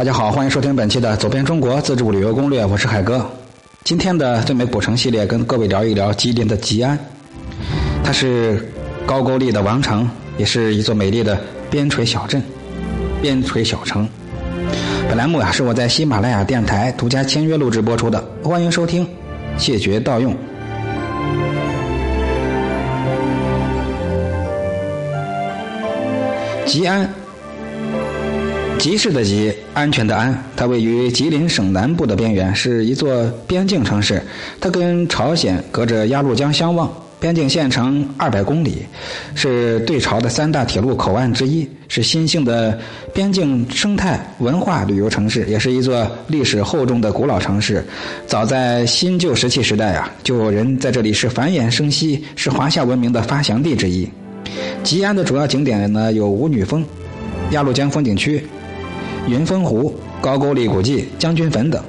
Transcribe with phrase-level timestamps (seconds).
[0.00, 3.30] 大家好，欢迎收听本期的《走遍中国自助旅游攻略》，我是海哥。
[3.84, 6.98] 今天的最美古城系列，跟各位聊一聊吉林的吉安。
[8.02, 8.66] 它是
[9.04, 10.08] 高句丽的王城，
[10.38, 11.38] 也是一座美丽的
[11.70, 12.42] 边陲小镇、
[13.20, 14.08] 边陲小城。
[15.06, 19.06] 本栏目啊，是我在喜马拉雅电台独家签约录制播出的，欢迎收听，
[19.58, 20.34] 谢绝盗用。
[26.64, 27.06] 吉安。
[28.80, 34.22] 吉市的吉，安全的安，它位于吉林省南部的边缘，是一座边境城市。
[34.58, 38.78] 它跟朝鲜隔着鸭绿江相望，边境线长二百公里，
[39.34, 42.78] 是对朝的三大铁路口岸之一，是新兴的
[43.12, 47.84] 边境生态文化旅游城市，也是一座历史厚重的古老城市。
[48.26, 54.08] 早在新旧石器时代啊，就有人在这里是繁衍生息，是华夏文明的发祥地之一。
[54.82, 56.82] 吉安的主要景点呢有舞女峰、
[57.50, 58.42] 鸭绿江风景区。
[59.28, 61.80] 云峰湖、高句丽古迹、将军坟等。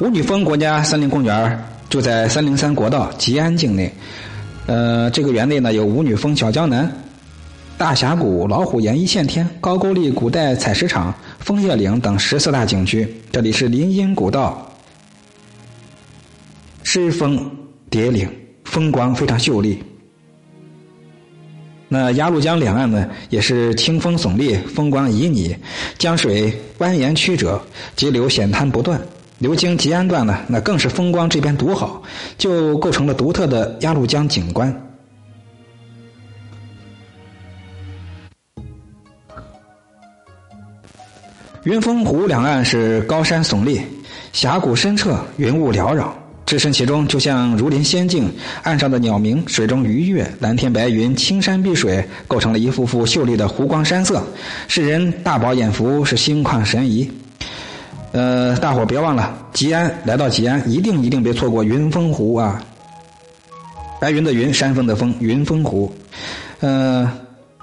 [0.00, 3.92] 舞女峰国家森林公园就在三零三国道吉安境内。
[4.66, 6.90] 呃，这个园内呢有舞女峰、小江南。
[7.78, 13.08] 大峡谷、老虎岩一线天、高句丽古代采石场、枫叶岭等十四大景区。
[13.30, 14.68] 这里是林荫古道，
[16.82, 17.48] 狮峰
[17.88, 18.28] 叠岭，
[18.64, 19.80] 风光非常秀丽。
[21.86, 25.56] 那鸭绿江两岸呢，也是清风耸立，风光旖旎，
[25.98, 27.62] 江水蜿蜒曲折，
[27.94, 29.00] 急流险滩不断。
[29.38, 32.02] 流经吉安段呢，那更是风光这边独好，
[32.36, 34.87] 就构成了独特的鸭绿江景观。
[41.64, 43.80] 云峰湖两岸是高山耸立，
[44.32, 48.32] 峡谷深澈，云雾缭绕，置身其中就像如临仙境。
[48.62, 54.22] 岸上的鸟鸣，水中鱼跃，蓝天白云，青山碧水，构成了一幅幅秀丽的湖光山色，
[54.68, 57.10] 使人大饱眼福，是心旷神怡。
[58.12, 62.62] 呃，大伙别忘了，吉安来到吉安，一定一定别错过云峰湖啊！
[64.00, 65.92] 白云的云，山峰的峰，云峰湖。
[66.60, 67.10] 呃。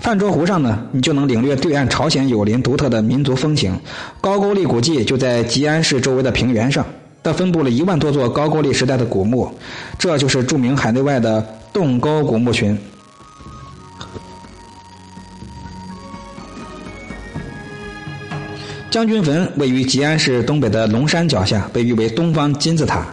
[0.00, 3.78] 泛舟湖上呢，你就能领略对岸朝鲜友邻独特的民族风情。
[4.20, 6.84] 高句丽古迹就在吉安市周围的平原上，
[7.22, 9.52] 它分布了一万多座高句丽时代的古墓，
[9.98, 12.76] 这就是著名海内外的洞沟古墓群。
[18.90, 23.06] 将军坟位于吉安市东北的龙山脚下，被誉为东方金字塔，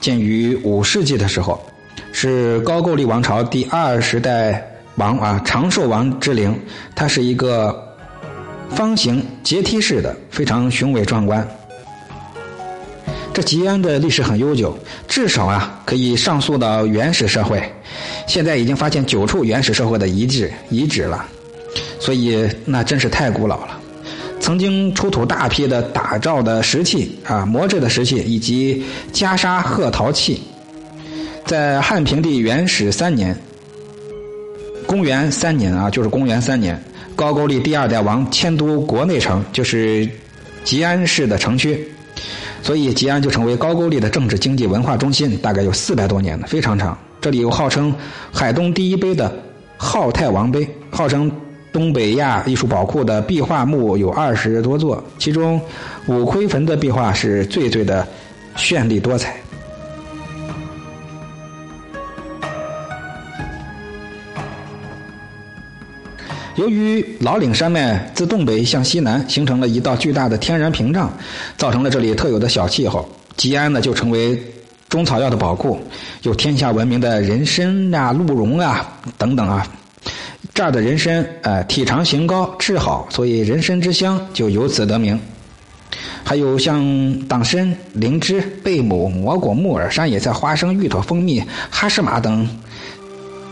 [0.00, 1.60] 建于五世纪的时候，
[2.12, 4.75] 是高句丽王朝第二十代。
[4.96, 6.58] 王啊，长寿王之陵，
[6.94, 7.86] 它是一个
[8.70, 11.46] 方形阶梯式的，非常雄伟壮观。
[13.34, 14.76] 这吉安的历史很悠久，
[15.06, 17.62] 至少啊可以上溯到原始社会。
[18.26, 21.22] 现在已经发现九处原始社会的遗址遗址了，
[22.00, 23.78] 所以那真是太古老了。
[24.40, 28.82] 曾经出土大批的打造的石器啊，磨制的石器以及
[29.12, 30.42] 袈裟褐陶器，
[31.44, 33.38] 在汉平帝元始三年。
[34.86, 36.80] 公元三年啊，就是公元三年，
[37.14, 40.08] 高句丽第二代王迁都国内城，就是
[40.62, 41.86] 吉安市的城区，
[42.62, 46.96] 所以吉安就成为高句丽的政治、经济、文化中心，大概有四百多年了，非常长。
[47.20, 47.92] 这里有号称
[48.32, 49.34] 海东第一碑的
[49.76, 51.30] 浩太王碑，号称
[51.72, 55.60] 东北亚艺术宝库的壁画墓有二十多座，其中
[56.06, 58.06] 五魁坟的壁画是最最的
[58.56, 59.36] 绚丽多彩。
[66.56, 71.12] 由于老岭山脉自东北向西南形成了一道巨大的天然屏障，
[71.58, 73.06] 造成了这里特有的小气候。
[73.36, 74.42] 吉安呢就成为
[74.88, 75.78] 中草药的宝库，
[76.22, 79.66] 有天下闻名的人参啊、鹿茸啊等等啊。
[80.54, 85.20] 这儿的人参，呃，体长形高，质好，所以人参之乡就由此得名。
[86.24, 86.82] 还有像
[87.28, 92.48] 党参、灵芝、贝母、蘑菇、木耳、山野菜、花生、芋头、蜂蜜、哈士玛等。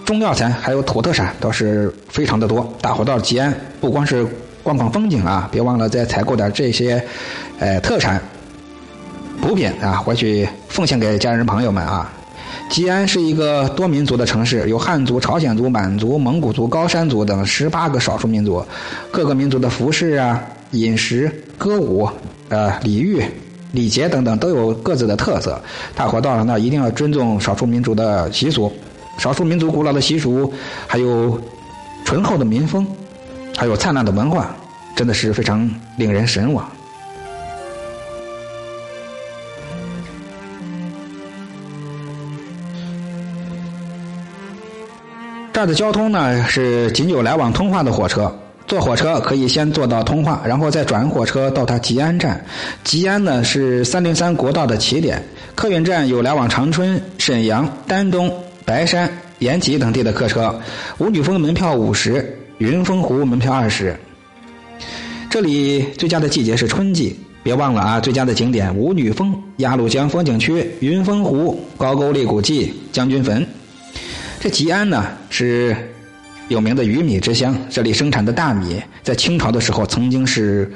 [0.04, 4.26] 中药材还有土特产倒是非常的多，大伙到吉安不光是
[4.62, 7.02] 逛逛风景啊，别忘了再采购点这些，
[7.58, 8.20] 呃，特产
[9.40, 12.12] 补品啊，回去奉献给家人朋友们啊。
[12.70, 18.64] 吉安是一个多民族的城市，有汉族、朝鲜族、满族、蒙古族、高山族等十八个少数民族，
[19.10, 20.42] 各个民族的服饰啊、
[20.72, 22.08] 饮食、歌舞、
[22.48, 23.22] 呃、礼遇、
[23.72, 25.60] 礼节等等都有各自的特色，
[25.94, 28.72] 大伙到了那一定要尊重少数民族的习俗。
[29.19, 30.52] 少数民族古老的习俗，
[30.87, 31.40] 还有
[32.05, 32.87] 醇厚的民风，
[33.56, 34.55] 还有灿烂的文化，
[34.94, 36.70] 真的是非常令人神往。
[45.52, 48.31] 这儿的交通呢是仅有来往通化的火车，
[48.66, 52.44] 坐火车可以先坐到通化，然后再转火车到它吉安站。
[52.82, 55.22] 吉安呢是三零三国道的起点，
[55.55, 58.28] 客运站有来往长春、沈阳、丹东、
[58.64, 60.58] 白山、延吉等地的客车。
[60.99, 63.96] 五女峰门票五十，云峰湖门票二十。
[65.28, 68.00] 这里最佳的季节是春季，别忘了啊！
[68.00, 73.44] 最佳的景点：五女峰、鸭绿江风景区、云峰湖、高句丽古迹、将军坟。
[74.40, 75.76] 这吉安呢是
[76.49, 80.72] 有名的鱼米之乡，这里生产的大米在清朝的时候曾经是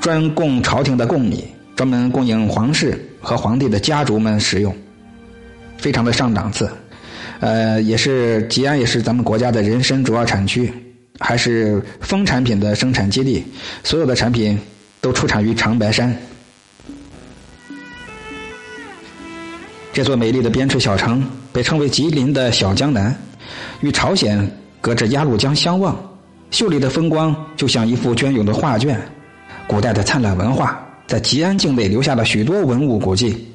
[0.00, 4.76] 专供朝廷的贡米，专门供应皇室和皇帝的家族们食用，
[5.78, 6.70] 非常的上档次。
[7.40, 10.70] 呃，也是吉安也是咱们国家的人参主要产区，
[11.18, 13.42] 还是蜂产品的生产基地，
[13.82, 14.58] 所有的产品
[15.00, 16.14] 都出产于长白山。
[19.92, 23.14] 这座美丽的边陲小城被称为吉林的小江南，
[23.80, 24.48] 与朝鲜
[24.80, 25.98] 隔着鸭绿江相望，
[26.50, 29.00] 秀丽的风光就像一幅隽永的画卷。
[29.66, 33.46] 古代的灿烂文化在吉安境内留下了许多文物古迹。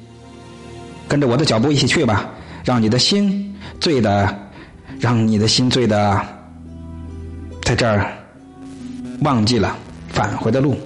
[1.06, 2.28] 跟着我的脚步一起去吧，
[2.64, 4.34] 让你的心醉的，
[4.98, 6.20] 让你的心醉的，
[7.62, 8.06] 在这儿
[9.22, 9.76] 忘记了
[10.08, 10.76] 返回的路。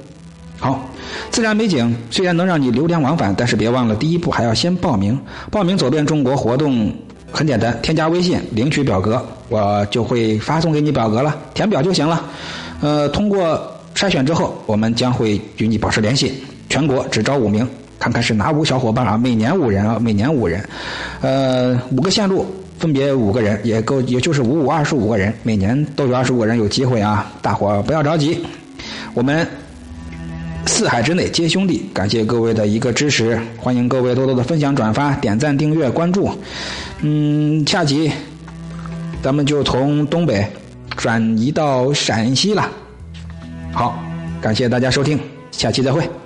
[0.58, 0.86] 好。
[1.30, 5.18] 自然美景虽然能让你流连忘返，但是别忘了第一步还要先报名。
[5.50, 6.92] 报名走遍中国活动
[7.32, 12.24] 很简单，添加微信领取表格，我就会发送给你表格了，填表就行了。
[12.80, 13.60] 呃，通过
[13.94, 16.32] 筛选之后，我们将会与你保持联系。
[16.68, 17.68] 全国只招五名，
[17.98, 19.16] 看看是哪五小伙伴啊？
[19.16, 20.64] 每年五人啊，每年五人。
[21.20, 22.46] 呃，五个线路
[22.80, 27.32] 分别五个人，也够，也就是五五二十五个人，每年都有二十五个人有机会啊！
[27.40, 28.44] 大伙不要着急，
[29.14, 29.46] 我们。
[30.66, 36.30] 四海之内皆兄弟，感谢各位的一个支持，欢迎各位多多的分享、转发、点赞、订阅、关注。
[37.00, 38.12] 嗯，下集
[39.22, 40.46] 咱们就从东北
[40.96, 42.70] 转移到陕西了。
[43.72, 43.98] 好，
[44.40, 45.18] 感谢大家收听，
[45.50, 46.19] 下期再会。